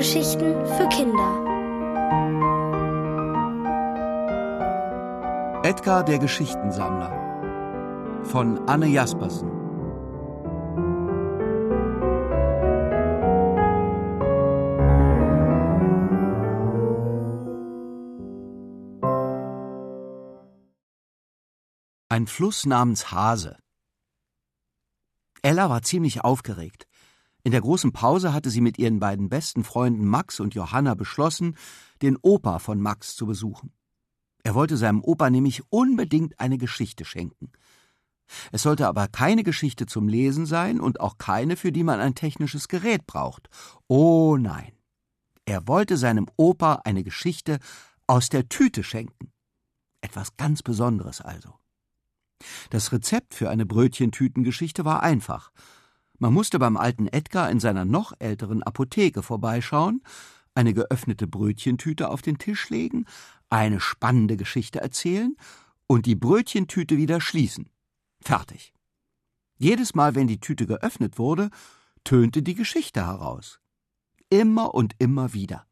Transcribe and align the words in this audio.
Hörgeschichten 0.00 0.64
für 0.64 0.88
Kinder. 0.88 1.30
Edgar 5.62 6.04
der 6.04 6.18
Geschichtensammler 6.18 8.24
von 8.24 8.66
Anne 8.66 8.86
Jaspersen 8.86 9.50
Ein 22.08 22.26
Fluss 22.26 22.64
namens 22.64 23.12
Hase. 23.12 23.58
Ella 25.42 25.68
war 25.68 25.82
ziemlich 25.82 26.24
aufgeregt. 26.24 26.89
In 27.42 27.52
der 27.52 27.60
großen 27.60 27.92
Pause 27.92 28.32
hatte 28.32 28.50
sie 28.50 28.60
mit 28.60 28.78
ihren 28.78 29.00
beiden 29.00 29.28
besten 29.28 29.64
Freunden 29.64 30.06
Max 30.06 30.40
und 30.40 30.54
Johanna 30.54 30.94
beschlossen, 30.94 31.56
den 32.02 32.16
Opa 32.20 32.58
von 32.58 32.80
Max 32.80 33.16
zu 33.16 33.26
besuchen. 33.26 33.72
Er 34.42 34.54
wollte 34.54 34.76
seinem 34.76 35.02
Opa 35.02 35.30
nämlich 35.30 35.62
unbedingt 35.70 36.38
eine 36.40 36.58
Geschichte 36.58 37.04
schenken. 37.04 37.52
Es 38.52 38.62
sollte 38.62 38.86
aber 38.86 39.08
keine 39.08 39.42
Geschichte 39.42 39.86
zum 39.86 40.08
Lesen 40.08 40.46
sein 40.46 40.80
und 40.80 41.00
auch 41.00 41.18
keine, 41.18 41.56
für 41.56 41.72
die 41.72 41.82
man 41.82 42.00
ein 42.00 42.14
technisches 42.14 42.68
Gerät 42.68 43.06
braucht. 43.06 43.48
Oh 43.88 44.36
nein. 44.36 44.72
Er 45.46 45.66
wollte 45.66 45.96
seinem 45.96 46.28
Opa 46.36 46.82
eine 46.84 47.02
Geschichte 47.02 47.58
aus 48.06 48.28
der 48.28 48.48
Tüte 48.48 48.84
schenken. 48.84 49.32
Etwas 50.00 50.36
ganz 50.36 50.62
Besonderes 50.62 51.20
also. 51.20 51.54
Das 52.70 52.92
Rezept 52.92 53.34
für 53.34 53.50
eine 53.50 53.66
Brötchentütengeschichte 53.66 54.84
war 54.84 55.02
einfach. 55.02 55.50
Man 56.20 56.34
musste 56.34 56.58
beim 56.58 56.76
alten 56.76 57.08
Edgar 57.08 57.50
in 57.50 57.60
seiner 57.60 57.86
noch 57.86 58.12
älteren 58.18 58.62
Apotheke 58.62 59.22
vorbeischauen, 59.22 60.02
eine 60.54 60.74
geöffnete 60.74 61.26
Brötchentüte 61.26 62.10
auf 62.10 62.20
den 62.20 62.36
Tisch 62.36 62.68
legen, 62.68 63.06
eine 63.48 63.80
spannende 63.80 64.36
Geschichte 64.36 64.82
erzählen 64.82 65.34
und 65.86 66.04
die 66.04 66.16
Brötchentüte 66.16 66.98
wieder 66.98 67.22
schließen. 67.22 67.70
Fertig. 68.20 68.74
Jedes 69.56 69.94
Mal, 69.94 70.14
wenn 70.14 70.26
die 70.26 70.40
Tüte 70.40 70.66
geöffnet 70.66 71.18
wurde, 71.18 71.48
tönte 72.04 72.42
die 72.42 72.54
Geschichte 72.54 73.06
heraus. 73.06 73.58
Immer 74.28 74.74
und 74.74 74.94
immer 74.98 75.32
wieder. 75.32 75.66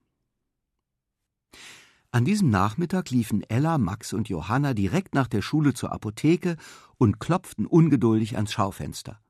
An 2.10 2.24
diesem 2.24 2.48
Nachmittag 2.48 3.10
liefen 3.10 3.42
Ella, 3.50 3.76
Max 3.76 4.14
und 4.14 4.30
Johanna 4.30 4.72
direkt 4.72 5.14
nach 5.14 5.28
der 5.28 5.42
Schule 5.42 5.74
zur 5.74 5.92
Apotheke 5.92 6.56
und 6.96 7.20
klopften 7.20 7.66
ungeduldig 7.66 8.36
ans 8.36 8.52
Schaufenster. 8.52 9.20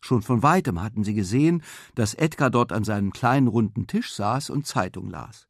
Schon 0.00 0.22
von 0.22 0.42
weitem 0.42 0.80
hatten 0.82 1.04
sie 1.04 1.14
gesehen, 1.14 1.62
dass 1.94 2.14
Edgar 2.14 2.50
dort 2.50 2.72
an 2.72 2.84
seinem 2.84 3.12
kleinen 3.12 3.48
runden 3.48 3.86
Tisch 3.86 4.12
saß 4.12 4.50
und 4.50 4.66
Zeitung 4.66 5.10
las. 5.10 5.48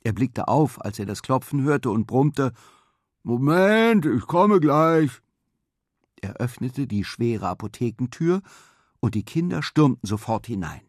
Er 0.00 0.12
blickte 0.12 0.48
auf, 0.48 0.84
als 0.84 0.98
er 0.98 1.06
das 1.06 1.22
Klopfen 1.22 1.62
hörte 1.62 1.90
und 1.90 2.06
brummte 2.06 2.52
Moment, 3.22 4.06
ich 4.06 4.22
komme 4.22 4.60
gleich. 4.60 5.10
Er 6.20 6.34
öffnete 6.36 6.86
die 6.86 7.04
schwere 7.04 7.48
Apothekentür, 7.48 8.42
und 9.00 9.14
die 9.14 9.24
Kinder 9.24 9.62
stürmten 9.62 10.06
sofort 10.08 10.46
hinein. 10.46 10.80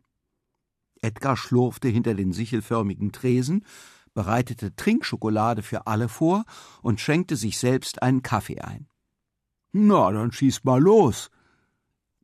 Edgar 1.01 1.37
schlurfte 1.37 1.87
hinter 1.87 2.15
den 2.15 2.33
sichelförmigen 2.33 3.11
Tresen, 3.11 3.65
bereitete 4.13 4.75
Trinkschokolade 4.75 5.61
für 5.61 5.87
alle 5.87 6.09
vor 6.09 6.45
und 6.81 6.99
schenkte 6.99 7.35
sich 7.35 7.57
selbst 7.57 8.01
einen 8.01 8.23
Kaffee 8.23 8.61
ein. 8.61 8.87
Na, 9.71 10.11
dann 10.11 10.31
schieß 10.31 10.63
mal 10.63 10.81
los, 10.81 11.29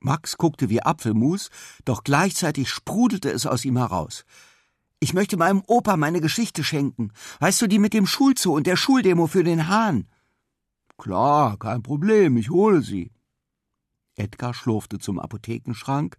Max 0.06 0.38
guckte 0.38 0.70
wie 0.70 0.84
Apfelmus, 0.84 1.50
doch 1.84 2.04
gleichzeitig 2.04 2.70
sprudelte 2.70 3.32
es 3.32 3.48
aus 3.48 3.66
ihm 3.66 3.76
heraus. 3.76 4.24
Ich 5.00 5.16
möchte 5.16 5.36
meinem 5.36 5.64
Opa 5.66 5.98
meine 5.98 6.22
Geschichte 6.22 6.64
schenken. 6.64 7.12
Weißt 7.40 7.60
du, 7.64 7.68
die 7.68 7.80
mit 7.80 7.94
dem 7.94 8.06
Schulzoo 8.06 8.56
und 8.56 8.68
der 8.68 8.76
Schuldemo 8.76 9.26
für 9.26 9.44
den 9.44 9.68
Hahn? 9.68 10.08
Klar, 10.98 11.58
kein 11.58 11.82
Problem, 11.82 12.38
ich 12.38 12.52
hole 12.52 12.84
sie. 12.84 13.12
Edgar 14.16 14.54
schlurfte 14.54 15.00
zum 15.00 15.20
Apothekenschrank, 15.20 16.18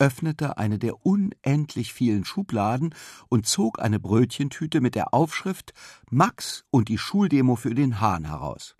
öffnete 0.00 0.58
eine 0.58 0.80
der 0.80 1.06
unendlich 1.06 1.92
vielen 1.92 2.24
Schubladen 2.24 2.92
und 3.28 3.46
zog 3.46 3.80
eine 3.80 4.00
Brötchentüte 4.00 4.80
mit 4.80 4.96
der 4.96 5.14
Aufschrift 5.14 5.72
Max 6.10 6.64
und 6.70 6.88
die 6.88 6.98
Schuldemo 6.98 7.54
für 7.54 7.74
den 7.74 8.00
Hahn 8.00 8.24
heraus. 8.24 8.74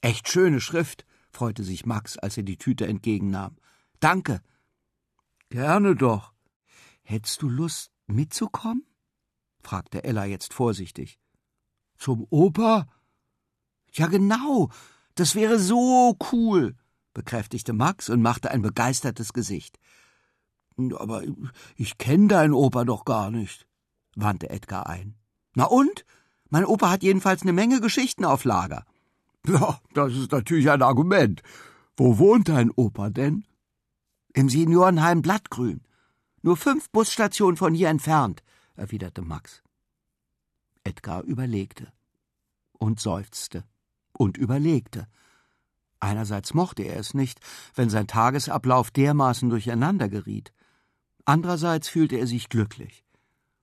Echt 0.00 0.28
schöne 0.28 0.62
Schrift, 0.62 1.04
freute 1.32 1.64
sich 1.64 1.86
Max, 1.86 2.18
als 2.18 2.36
er 2.36 2.42
die 2.42 2.58
Tüte 2.58 2.86
entgegennahm. 2.86 3.56
Danke. 4.00 4.42
Gerne 5.48 5.96
doch. 5.96 6.32
Hättest 7.02 7.42
du 7.42 7.48
Lust, 7.48 7.90
mitzukommen? 8.06 8.86
fragte 9.60 10.04
Ella 10.04 10.24
jetzt 10.24 10.54
vorsichtig. 10.54 11.18
Zum 11.96 12.26
Opa? 12.30 12.88
Ja, 13.92 14.06
genau. 14.06 14.70
Das 15.14 15.34
wäre 15.34 15.58
so 15.58 16.16
cool, 16.32 16.74
bekräftigte 17.12 17.72
Max 17.72 18.08
und 18.08 18.22
machte 18.22 18.50
ein 18.50 18.62
begeistertes 18.62 19.32
Gesicht. 19.32 19.78
Aber 20.96 21.22
ich 21.76 21.98
kenne 21.98 22.28
deinen 22.28 22.54
Opa 22.54 22.84
doch 22.84 23.04
gar 23.04 23.30
nicht, 23.30 23.68
wandte 24.16 24.48
Edgar 24.48 24.86
ein. 24.86 25.16
Na 25.54 25.64
und? 25.64 26.06
Mein 26.48 26.64
Opa 26.64 26.90
hat 26.90 27.02
jedenfalls 27.02 27.42
eine 27.42 27.52
Menge 27.52 27.80
Geschichten 27.80 28.24
auf 28.24 28.44
Lager. 28.44 28.84
Ja, 29.48 29.80
das 29.92 30.14
ist 30.14 30.32
natürlich 30.32 30.70
ein 30.70 30.82
Argument. 30.82 31.42
Wo 31.96 32.18
wohnt 32.18 32.48
dein 32.48 32.70
Opa 32.70 33.10
denn? 33.10 33.44
Im 34.34 34.48
Seniorenheim 34.48 35.20
Blattgrün. 35.20 35.82
Nur 36.42 36.56
fünf 36.56 36.90
Busstationen 36.90 37.56
von 37.56 37.74
hier 37.74 37.88
entfernt, 37.88 38.42
erwiderte 38.76 39.22
Max. 39.22 39.62
Edgar 40.84 41.22
überlegte 41.22 41.92
und 42.72 42.98
seufzte 42.98 43.64
und 44.12 44.36
überlegte. 44.36 45.06
Einerseits 46.00 46.54
mochte 46.54 46.82
er 46.82 46.98
es 46.98 47.14
nicht, 47.14 47.38
wenn 47.76 47.90
sein 47.90 48.08
Tagesablauf 48.08 48.90
dermaßen 48.90 49.48
durcheinander 49.50 50.08
geriet. 50.08 50.52
Andererseits 51.24 51.88
fühlte 51.88 52.16
er 52.16 52.26
sich 52.26 52.48
glücklich. 52.48 53.04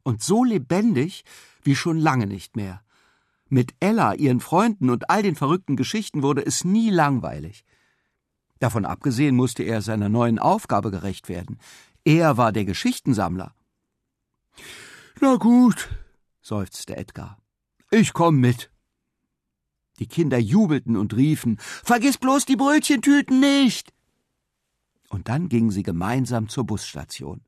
Und 0.03 0.23
so 0.23 0.45
lebendig 0.45 1.25
wie 1.63 1.75
schon 1.75 1.97
lange 1.97 2.27
nicht 2.27 2.55
mehr. 2.55 2.81
Mit 3.49 3.73
Ella, 3.79 4.13
ihren 4.13 4.39
Freunden 4.39 4.89
und 4.89 5.09
all 5.09 5.23
den 5.23 5.35
verrückten 5.35 5.75
Geschichten 5.75 6.21
wurde 6.21 6.45
es 6.45 6.63
nie 6.63 6.91
langweilig. 6.91 7.65
Davon 8.59 8.85
abgesehen 8.85 9.35
musste 9.35 9.63
er 9.63 9.81
seiner 9.81 10.09
neuen 10.09 10.37
Aufgabe 10.37 10.91
gerecht 10.91 11.29
werden. 11.29 11.57
Er 12.03 12.37
war 12.37 12.51
der 12.51 12.65
Geschichtensammler. 12.65 13.55
Na 15.19 15.35
gut, 15.35 15.89
seufzte 16.41 16.95
Edgar. 16.95 17.37
Ich 17.89 18.13
komm 18.13 18.39
mit. 18.39 18.71
Die 19.97 20.07
Kinder 20.07 20.37
jubelten 20.37 20.95
und 20.95 21.15
riefen 21.15 21.57
Vergiss 21.59 22.17
bloß 22.17 22.45
die 22.45 22.55
Brötchentüten 22.55 23.39
nicht. 23.39 23.93
Und 25.09 25.27
dann 25.27 25.49
gingen 25.49 25.71
sie 25.71 25.83
gemeinsam 25.83 26.49
zur 26.49 26.65
Busstation. 26.65 27.41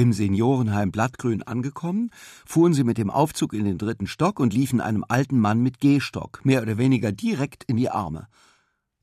Im 0.00 0.14
Seniorenheim 0.14 0.92
Blattgrün 0.92 1.42
angekommen, 1.42 2.10
fuhren 2.46 2.72
sie 2.72 2.84
mit 2.84 2.96
dem 2.96 3.10
Aufzug 3.10 3.52
in 3.52 3.66
den 3.66 3.76
dritten 3.76 4.06
Stock 4.06 4.40
und 4.40 4.54
liefen 4.54 4.80
einem 4.80 5.04
alten 5.06 5.38
Mann 5.38 5.60
mit 5.60 5.78
Gehstock 5.78 6.42
mehr 6.42 6.62
oder 6.62 6.78
weniger 6.78 7.12
direkt 7.12 7.64
in 7.64 7.76
die 7.76 7.90
Arme. 7.90 8.26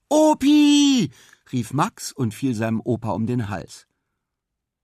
Opi! 0.09 1.12
rief 1.52 1.72
Max 1.72 2.12
und 2.12 2.34
fiel 2.34 2.56
seinem 2.56 2.81
Opa 2.84 3.12
um 3.12 3.28
den 3.28 3.47
Hals. 3.47 3.86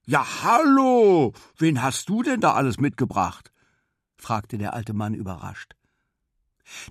Ja, 0.06 0.23
hallo! 0.44 1.34
Wen 1.57 1.81
hast 1.81 2.07
du 2.09 2.22
denn 2.22 2.41
da 2.41 2.53
alles 2.53 2.79
mitgebracht? 2.79 3.52
fragte 4.16 4.59
der 4.59 4.75
alte 4.75 4.94
Mann 4.94 5.16
überrascht. 5.16 5.75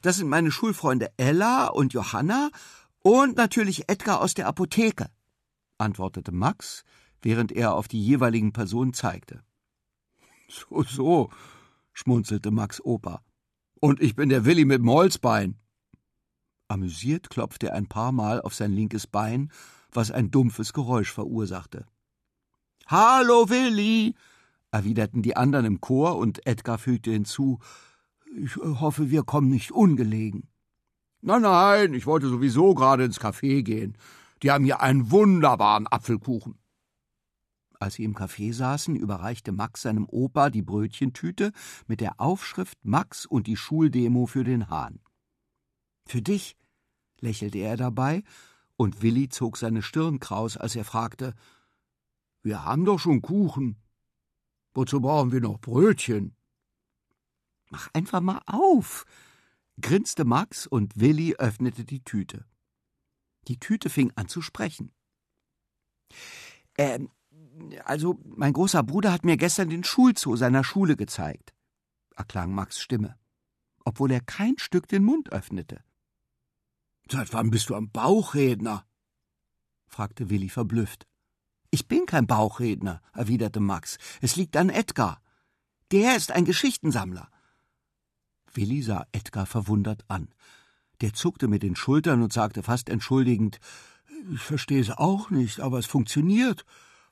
Das 0.00 0.16
sind 0.16 0.30
meine 0.30 0.50
Schulfreunde 0.50 1.12
Ella 1.16 1.68
und 1.68 1.92
Johanna 1.92 2.50
und 3.04 3.36
natürlich 3.36 3.88
Edgar 3.88 4.20
aus 4.20 4.34
der 4.34 4.48
Apotheke, 4.48 5.06
antwortete 5.78 6.32
Max, 6.32 6.82
während 7.22 7.52
er 7.52 7.74
auf 7.74 7.88
die 7.88 8.02
jeweiligen 8.02 8.52
Personen 8.52 8.92
zeigte. 8.92 9.42
So, 10.48 10.82
so, 10.82 11.30
schmunzelte 11.94 12.50
Max 12.50 12.78
Opa. 12.84 13.22
Und 13.80 14.02
ich 14.02 14.14
bin 14.14 14.28
der 14.28 14.44
Willi 14.44 14.66
mit 14.66 14.80
dem 14.80 14.90
Holzbein. 14.90 15.56
Amüsiert 16.68 17.30
klopfte 17.30 17.68
er 17.68 17.74
ein 17.74 17.86
paar 17.86 18.12
Mal 18.12 18.42
auf 18.42 18.54
sein 18.54 18.72
linkes 18.72 19.06
Bein, 19.06 19.50
was 19.90 20.10
ein 20.10 20.30
dumpfes 20.30 20.74
Geräusch 20.74 21.10
verursachte. 21.10 21.86
Hallo, 22.86 23.48
Willi, 23.48 24.14
erwiderten 24.70 25.22
die 25.22 25.36
anderen 25.36 25.66
im 25.66 25.80
Chor 25.80 26.16
und 26.18 26.46
Edgar 26.46 26.78
fügte 26.78 27.10
hinzu, 27.10 27.58
ich 28.36 28.56
hoffe, 28.56 29.10
wir 29.10 29.22
kommen 29.22 29.48
nicht 29.48 29.72
ungelegen. 29.72 30.48
Nein, 31.20 31.42
nein, 31.42 31.94
ich 31.94 32.06
wollte 32.06 32.28
sowieso 32.28 32.74
gerade 32.74 33.04
ins 33.04 33.20
Café 33.20 33.62
gehen. 33.62 33.96
Die 34.42 34.50
haben 34.50 34.64
hier 34.64 34.80
einen 34.80 35.10
wunderbaren 35.10 35.86
Apfelkuchen. 35.86 36.58
Als 37.82 37.94
sie 37.94 38.04
im 38.04 38.14
Café 38.14 38.54
saßen, 38.54 38.94
überreichte 38.94 39.50
Max 39.50 39.82
seinem 39.82 40.06
Opa 40.08 40.50
die 40.50 40.62
Brötchentüte 40.62 41.50
mit 41.88 42.00
der 42.00 42.20
Aufschrift 42.20 42.78
Max 42.84 43.26
und 43.26 43.48
die 43.48 43.56
Schuldemo 43.56 44.26
für 44.26 44.44
den 44.44 44.70
Hahn. 44.70 45.00
Für 46.06 46.22
dich, 46.22 46.56
lächelte 47.18 47.58
er 47.58 47.76
dabei, 47.76 48.22
und 48.76 49.02
Willi 49.02 49.30
zog 49.30 49.56
seine 49.56 49.82
Stirn 49.82 50.20
kraus, 50.20 50.56
als 50.56 50.76
er 50.76 50.84
fragte 50.84 51.34
Wir 52.44 52.64
haben 52.64 52.84
doch 52.84 53.00
schon 53.00 53.20
Kuchen. 53.20 53.82
Wozu 54.74 55.00
brauchen 55.00 55.32
wir 55.32 55.40
noch 55.40 55.58
Brötchen? 55.58 56.36
Mach 57.68 57.88
einfach 57.94 58.20
mal 58.20 58.42
auf, 58.46 59.06
grinste 59.80 60.24
Max 60.24 60.68
und 60.68 61.00
Willi 61.00 61.34
öffnete 61.34 61.84
die 61.84 62.04
Tüte. 62.04 62.44
Die 63.48 63.58
Tüte 63.58 63.90
fing 63.90 64.12
an 64.14 64.28
zu 64.28 64.40
sprechen. 64.40 64.92
Ähm, 66.78 67.10
also, 67.84 68.18
mein 68.24 68.52
großer 68.52 68.82
Bruder 68.82 69.12
hat 69.12 69.24
mir 69.24 69.36
gestern 69.36 69.68
den 69.68 69.84
Schulzoo 69.84 70.36
seiner 70.36 70.64
Schule 70.64 70.96
gezeigt, 70.96 71.52
erklang 72.16 72.54
Max 72.54 72.80
Stimme, 72.80 73.16
obwohl 73.84 74.12
er 74.12 74.20
kein 74.20 74.58
Stück 74.58 74.88
den 74.88 75.04
Mund 75.04 75.32
öffnete. 75.32 75.82
Seit 77.10 77.32
wann 77.32 77.50
bist 77.50 77.68
du 77.68 77.74
am 77.74 77.90
Bauchredner? 77.90 78.86
fragte 79.86 80.30
Willi 80.30 80.48
verblüfft. 80.48 81.06
Ich 81.70 81.88
bin 81.88 82.06
kein 82.06 82.26
Bauchredner, 82.26 83.02
erwiderte 83.12 83.60
Max. 83.60 83.98
Es 84.20 84.36
liegt 84.36 84.56
an 84.56 84.70
Edgar. 84.70 85.22
Der 85.90 86.16
ist 86.16 86.30
ein 86.30 86.44
Geschichtensammler. 86.44 87.28
Willi 88.54 88.82
sah 88.82 89.06
Edgar 89.12 89.46
verwundert 89.46 90.04
an. 90.08 90.28
Der 91.00 91.12
zuckte 91.14 91.48
mit 91.48 91.62
den 91.62 91.76
Schultern 91.76 92.22
und 92.22 92.32
sagte 92.32 92.62
fast 92.62 92.88
entschuldigend 92.88 93.58
Ich 94.32 94.40
verstehe 94.40 94.80
es 94.80 94.90
auch 94.90 95.30
nicht, 95.30 95.60
aber 95.60 95.78
es 95.78 95.86
funktioniert. 95.86 96.64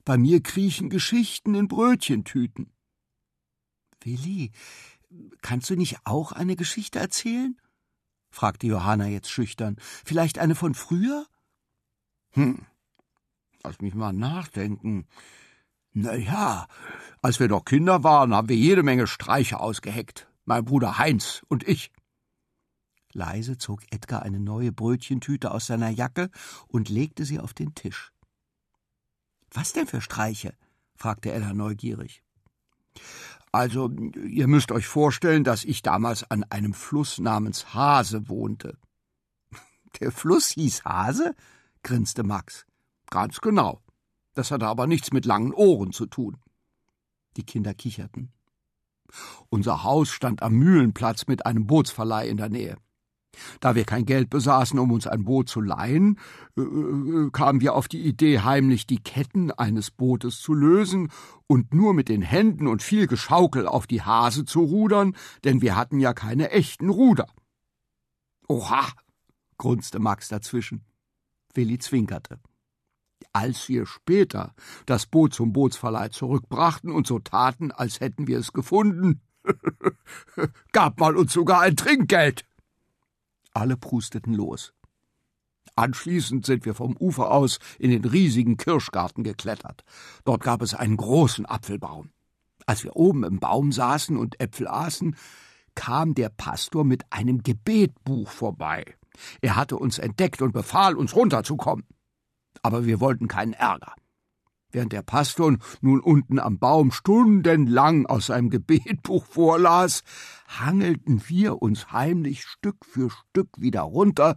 Bei 0.04 0.16
mir 0.16 0.42
kriechen 0.42 0.90
Geschichten 0.90 1.54
in 1.54 1.68
Brötchentüten. 1.68 2.72
Willi, 4.02 4.52
kannst 5.42 5.70
du 5.70 5.76
nicht 5.76 5.98
auch 6.04 6.32
eine 6.32 6.56
Geschichte 6.56 6.98
erzählen? 6.98 7.60
fragte 8.30 8.66
Johanna 8.66 9.06
jetzt 9.06 9.30
schüchtern. 9.30 9.76
Vielleicht 10.04 10.38
eine 10.38 10.54
von 10.54 10.74
früher? 10.74 11.26
Hm. 12.30 12.64
Lass 13.62 13.80
mich 13.80 13.94
mal 13.94 14.12
nachdenken. 14.12 15.06
Na 15.92 16.14
ja, 16.14 16.68
als 17.20 17.40
wir 17.40 17.48
noch 17.48 17.64
Kinder 17.64 18.04
waren, 18.04 18.32
haben 18.34 18.48
wir 18.48 18.56
jede 18.56 18.82
Menge 18.82 19.06
Streiche 19.06 19.60
ausgeheckt 19.60 20.30
mein 20.50 20.64
Bruder 20.64 20.98
Heinz 20.98 21.42
und 21.48 21.66
ich. 21.68 21.92
Leise 23.12 23.56
zog 23.56 23.82
Edgar 23.92 24.22
eine 24.22 24.40
neue 24.40 24.72
Brötchentüte 24.72 25.52
aus 25.52 25.66
seiner 25.66 25.90
Jacke 25.90 26.28
und 26.66 26.88
legte 26.88 27.24
sie 27.24 27.38
auf 27.38 27.54
den 27.54 27.74
Tisch. 27.76 28.12
Was 29.52 29.72
denn 29.72 29.86
für 29.86 30.00
Streiche? 30.00 30.54
fragte 30.94 31.32
Ella 31.32 31.52
neugierig. 31.52 32.22
Also, 33.52 33.90
ihr 33.90 34.46
müsst 34.46 34.70
euch 34.70 34.86
vorstellen, 34.86 35.42
dass 35.42 35.64
ich 35.64 35.82
damals 35.82 36.30
an 36.30 36.44
einem 36.44 36.72
Fluss 36.72 37.18
namens 37.18 37.74
Hase 37.74 38.28
wohnte. 38.28 38.78
Der 40.00 40.12
Fluss 40.12 40.48
hieß 40.50 40.84
Hase? 40.84 41.34
grinste 41.82 42.22
Max. 42.22 42.66
Ganz 43.10 43.40
genau. 43.40 43.82
Das 44.34 44.50
hatte 44.50 44.68
aber 44.68 44.86
nichts 44.86 45.12
mit 45.12 45.24
langen 45.24 45.52
Ohren 45.52 45.92
zu 45.92 46.06
tun. 46.06 46.36
Die 47.36 47.44
Kinder 47.44 47.74
kicherten. 47.74 48.32
Unser 49.48 49.82
Haus 49.82 50.10
stand 50.10 50.42
am 50.42 50.54
Mühlenplatz 50.54 51.26
mit 51.26 51.46
einem 51.46 51.66
Bootsverleih 51.66 52.28
in 52.28 52.36
der 52.36 52.48
Nähe. 52.48 52.76
Da 53.60 53.74
wir 53.74 53.84
kein 53.84 54.06
Geld 54.06 54.30
besaßen, 54.30 54.78
um 54.78 54.90
uns 54.92 55.06
ein 55.06 55.24
Boot 55.24 55.48
zu 55.48 55.60
leihen, 55.60 56.18
äh, 56.56 56.62
äh, 56.62 57.30
kamen 57.30 57.60
wir 57.60 57.74
auf 57.74 57.88
die 57.88 58.02
Idee, 58.02 58.40
heimlich 58.40 58.86
die 58.86 59.02
Ketten 59.02 59.50
eines 59.50 59.90
Bootes 59.90 60.40
zu 60.40 60.54
lösen 60.54 61.10
und 61.46 61.74
nur 61.74 61.94
mit 61.94 62.08
den 62.08 62.22
Händen 62.22 62.66
und 62.66 62.82
viel 62.82 63.06
Geschaukel 63.06 63.66
auf 63.66 63.86
die 63.86 64.02
Hase 64.02 64.44
zu 64.44 64.60
rudern, 64.60 65.16
denn 65.44 65.62
wir 65.62 65.76
hatten 65.76 66.00
ja 66.00 66.12
keine 66.12 66.50
echten 66.50 66.88
Ruder. 66.88 67.26
Oha, 68.48 68.88
grunzte 69.58 70.00
Max 70.00 70.28
dazwischen. 70.28 70.84
Willi 71.54 71.78
zwinkerte. 71.78 72.40
Als 73.32 73.68
wir 73.68 73.86
später 73.86 74.54
das 74.86 75.06
Boot 75.06 75.34
zum 75.34 75.52
Bootsverleih 75.52 76.08
zurückbrachten 76.08 76.90
und 76.90 77.06
so 77.06 77.18
taten, 77.18 77.70
als 77.70 78.00
hätten 78.00 78.26
wir 78.26 78.38
es 78.38 78.52
gefunden, 78.52 79.20
gab 80.72 80.98
man 80.98 81.16
uns 81.16 81.32
sogar 81.32 81.60
ein 81.60 81.76
Trinkgeld. 81.76 82.44
Alle 83.52 83.76
prusteten 83.76 84.34
los. 84.34 84.72
Anschließend 85.76 86.46
sind 86.46 86.64
wir 86.64 86.74
vom 86.74 86.96
Ufer 86.96 87.30
aus 87.30 87.58
in 87.78 87.90
den 87.90 88.04
riesigen 88.04 88.56
Kirschgarten 88.56 89.24
geklettert. 89.24 89.84
Dort 90.24 90.42
gab 90.42 90.62
es 90.62 90.74
einen 90.74 90.96
großen 90.96 91.46
Apfelbaum. 91.46 92.10
Als 92.66 92.84
wir 92.84 92.96
oben 92.96 93.24
im 93.24 93.40
Baum 93.40 93.72
saßen 93.72 94.16
und 94.16 94.40
Äpfel 94.40 94.68
aßen, 94.68 95.16
kam 95.74 96.14
der 96.14 96.28
Pastor 96.28 96.84
mit 96.84 97.04
einem 97.10 97.42
Gebetbuch 97.42 98.28
vorbei. 98.28 98.84
Er 99.40 99.56
hatte 99.56 99.76
uns 99.76 99.98
entdeckt 99.98 100.42
und 100.42 100.52
befahl, 100.52 100.96
uns 100.96 101.14
runterzukommen 101.14 101.84
aber 102.62 102.86
wir 102.86 103.00
wollten 103.00 103.28
keinen 103.28 103.52
Ärger. 103.52 103.94
Während 104.72 104.92
der 104.92 105.02
Pastor 105.02 105.56
nun 105.80 106.00
unten 106.00 106.38
am 106.38 106.58
Baum 106.58 106.92
stundenlang 106.92 108.06
aus 108.06 108.26
seinem 108.26 108.50
Gebetbuch 108.50 109.24
vorlas, 109.24 110.02
hangelten 110.46 111.22
wir 111.28 111.60
uns 111.60 111.92
heimlich 111.92 112.44
Stück 112.44 112.84
für 112.84 113.10
Stück 113.10 113.48
wieder 113.56 113.82
runter, 113.82 114.36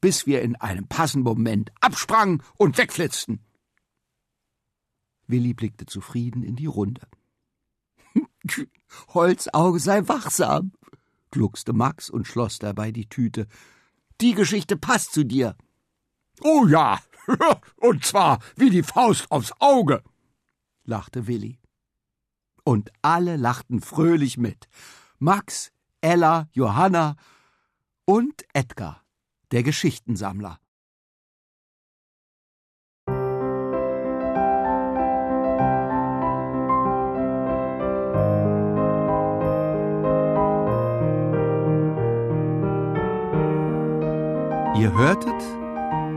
bis 0.00 0.26
wir 0.26 0.42
in 0.42 0.56
einem 0.56 0.88
passenden 0.88 1.24
Moment 1.24 1.72
absprangen 1.80 2.42
und 2.58 2.76
wegflitzten. 2.76 3.40
Willi 5.26 5.54
blickte 5.54 5.86
zufrieden 5.86 6.42
in 6.42 6.56
die 6.56 6.66
Runde. 6.66 7.06
Holzauge 9.08 9.78
sei 9.78 10.06
wachsam, 10.06 10.72
gluckste 11.30 11.72
Max 11.72 12.10
und 12.10 12.26
schloss 12.26 12.58
dabei 12.58 12.92
die 12.92 13.08
Tüte. 13.08 13.46
Die 14.20 14.34
Geschichte 14.34 14.76
passt 14.76 15.12
zu 15.12 15.24
dir. 15.24 15.56
Oh 16.42 16.66
ja, 16.66 17.00
Und 17.76 18.04
zwar 18.04 18.40
wie 18.56 18.70
die 18.70 18.82
Faust 18.82 19.30
aufs 19.30 19.52
Auge, 19.58 20.02
lachte 20.84 21.26
Willi. 21.26 21.58
Und 22.64 22.92
alle 23.02 23.36
lachten 23.36 23.80
fröhlich 23.80 24.38
mit. 24.38 24.68
Max, 25.18 25.72
Ella, 26.00 26.48
Johanna 26.52 27.16
und 28.04 28.44
Edgar, 28.52 29.02
der 29.50 29.62
Geschichtensammler. 29.62 30.58
Ihr 44.74 44.92
hörtet 44.92 45.61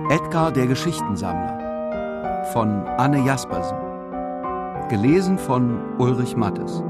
Edgar 0.09 0.51
der 0.51 0.67
Geschichtensammler 0.67 2.45
von 2.53 2.85
Anne 2.97 3.25
Jaspersen. 3.25 3.77
Gelesen 4.88 5.39
von 5.39 5.97
Ulrich 5.97 6.35
Mattes. 6.35 6.83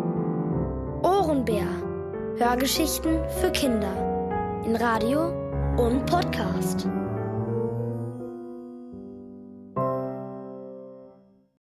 Ohrenbär. 1.02 1.66
Hörgeschichten 2.38 3.20
für 3.40 3.52
Kinder. 3.52 3.94
In 4.66 4.76
Radio 4.76 5.30
und 5.78 6.06
Podcast. 6.06 6.90